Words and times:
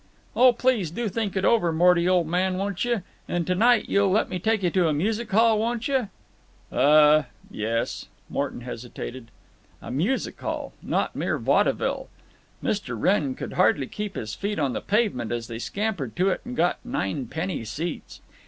"Oh, 0.35 0.51
please 0.51 0.89
do 0.89 1.07
think 1.09 1.37
it 1.37 1.45
over, 1.45 1.71
Morty, 1.71 2.09
old 2.09 2.25
man, 2.25 2.57
won't 2.57 2.83
you? 2.83 3.03
And 3.29 3.45
to 3.45 3.53
night 3.53 3.87
you'll 3.87 4.09
let 4.09 4.29
me 4.29 4.39
take 4.39 4.63
you 4.63 4.71
to 4.71 4.87
a 4.87 4.93
music 4.93 5.29
hall, 5.29 5.59
won't 5.59 5.87
you?" 5.87 6.09
"Uh—yes," 6.71 8.07
Morton 8.27 8.61
hesitated. 8.61 9.29
A 9.79 9.91
music 9.91 10.41
hall—not 10.41 11.15
mere 11.15 11.37
vaudeville! 11.37 12.07
Mr. 12.63 12.99
Wrenn 12.99 13.35
could 13.35 13.53
hardly 13.53 13.85
keep 13.85 14.15
his 14.15 14.33
feet 14.33 14.57
on 14.57 14.73
the 14.73 14.81
pavement 14.81 15.31
as 15.31 15.45
they 15.47 15.59
scampered 15.59 16.15
to 16.15 16.31
it 16.31 16.41
and 16.45 16.55
got 16.55 16.79
ninepenny 16.83 17.63
seats. 17.63 18.21